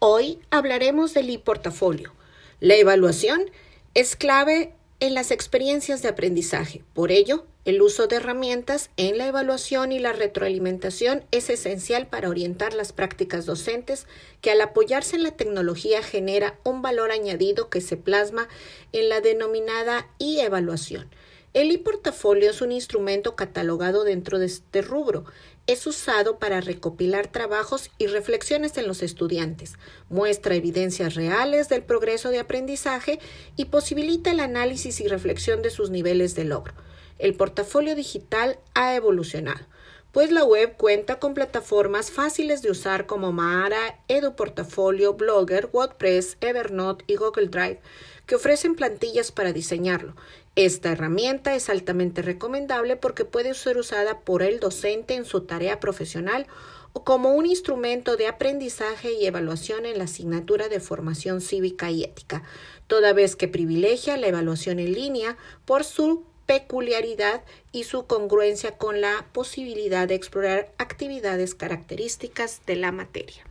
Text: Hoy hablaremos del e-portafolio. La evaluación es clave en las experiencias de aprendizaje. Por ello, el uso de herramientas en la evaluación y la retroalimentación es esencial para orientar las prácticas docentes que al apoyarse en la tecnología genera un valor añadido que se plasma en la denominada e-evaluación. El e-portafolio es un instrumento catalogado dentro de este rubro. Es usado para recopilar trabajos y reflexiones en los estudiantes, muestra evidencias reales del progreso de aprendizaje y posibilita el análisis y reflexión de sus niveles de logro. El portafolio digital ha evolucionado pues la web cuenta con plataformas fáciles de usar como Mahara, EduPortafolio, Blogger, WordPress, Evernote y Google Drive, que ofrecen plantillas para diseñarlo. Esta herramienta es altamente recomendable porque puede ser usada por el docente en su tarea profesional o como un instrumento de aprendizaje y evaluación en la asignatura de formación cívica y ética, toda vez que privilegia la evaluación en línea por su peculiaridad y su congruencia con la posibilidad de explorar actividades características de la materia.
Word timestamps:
Hoy 0.00 0.38
hablaremos 0.50 1.12
del 1.12 1.28
e-portafolio. 1.28 2.14
La 2.60 2.76
evaluación 2.76 3.50
es 3.94 4.14
clave 4.14 4.72
en 5.00 5.12
las 5.12 5.32
experiencias 5.32 6.02
de 6.02 6.08
aprendizaje. 6.08 6.84
Por 6.94 7.10
ello, 7.10 7.46
el 7.64 7.82
uso 7.82 8.06
de 8.06 8.14
herramientas 8.14 8.90
en 8.96 9.18
la 9.18 9.26
evaluación 9.26 9.90
y 9.90 9.98
la 9.98 10.12
retroalimentación 10.12 11.24
es 11.32 11.50
esencial 11.50 12.06
para 12.06 12.28
orientar 12.28 12.74
las 12.74 12.92
prácticas 12.92 13.44
docentes 13.44 14.06
que 14.40 14.52
al 14.52 14.60
apoyarse 14.60 15.16
en 15.16 15.24
la 15.24 15.32
tecnología 15.32 16.00
genera 16.00 16.60
un 16.62 16.80
valor 16.80 17.10
añadido 17.10 17.68
que 17.68 17.80
se 17.80 17.96
plasma 17.96 18.46
en 18.92 19.08
la 19.08 19.20
denominada 19.20 20.06
e-evaluación. 20.20 21.10
El 21.58 21.72
e-portafolio 21.72 22.50
es 22.50 22.62
un 22.62 22.70
instrumento 22.70 23.34
catalogado 23.34 24.04
dentro 24.04 24.38
de 24.38 24.46
este 24.46 24.80
rubro. 24.80 25.24
Es 25.66 25.88
usado 25.88 26.38
para 26.38 26.60
recopilar 26.60 27.32
trabajos 27.32 27.90
y 27.98 28.06
reflexiones 28.06 28.76
en 28.76 28.86
los 28.86 29.02
estudiantes, 29.02 29.74
muestra 30.08 30.54
evidencias 30.54 31.16
reales 31.16 31.68
del 31.68 31.82
progreso 31.82 32.30
de 32.30 32.38
aprendizaje 32.38 33.18
y 33.56 33.64
posibilita 33.64 34.30
el 34.30 34.38
análisis 34.38 35.00
y 35.00 35.08
reflexión 35.08 35.60
de 35.60 35.70
sus 35.70 35.90
niveles 35.90 36.36
de 36.36 36.44
logro. 36.44 36.74
El 37.18 37.34
portafolio 37.34 37.96
digital 37.96 38.60
ha 38.74 38.94
evolucionado 38.94 39.66
pues 40.12 40.30
la 40.30 40.44
web 40.44 40.76
cuenta 40.76 41.18
con 41.18 41.34
plataformas 41.34 42.10
fáciles 42.10 42.62
de 42.62 42.70
usar 42.70 43.06
como 43.06 43.32
Mahara, 43.32 44.00
EduPortafolio, 44.08 45.14
Blogger, 45.14 45.68
WordPress, 45.72 46.38
Evernote 46.40 47.04
y 47.06 47.16
Google 47.16 47.48
Drive, 47.48 47.80
que 48.26 48.34
ofrecen 48.34 48.74
plantillas 48.74 49.32
para 49.32 49.52
diseñarlo. 49.52 50.14
Esta 50.56 50.90
herramienta 50.90 51.54
es 51.54 51.68
altamente 51.68 52.22
recomendable 52.22 52.96
porque 52.96 53.24
puede 53.24 53.54
ser 53.54 53.76
usada 53.76 54.20
por 54.20 54.42
el 54.42 54.60
docente 54.60 55.14
en 55.14 55.24
su 55.24 55.42
tarea 55.42 55.78
profesional 55.78 56.46
o 56.92 57.04
como 57.04 57.32
un 57.32 57.46
instrumento 57.46 58.16
de 58.16 58.26
aprendizaje 58.26 59.12
y 59.12 59.26
evaluación 59.26 59.86
en 59.86 59.98
la 59.98 60.04
asignatura 60.04 60.68
de 60.68 60.80
formación 60.80 61.40
cívica 61.40 61.90
y 61.90 62.02
ética, 62.02 62.42
toda 62.86 63.12
vez 63.12 63.36
que 63.36 63.46
privilegia 63.46 64.16
la 64.16 64.28
evaluación 64.28 64.78
en 64.78 64.94
línea 64.94 65.36
por 65.64 65.84
su 65.84 66.24
peculiaridad 66.48 67.42
y 67.72 67.84
su 67.84 68.06
congruencia 68.06 68.78
con 68.78 69.02
la 69.02 69.26
posibilidad 69.34 70.08
de 70.08 70.14
explorar 70.14 70.72
actividades 70.78 71.54
características 71.54 72.62
de 72.64 72.76
la 72.76 72.90
materia. 72.90 73.44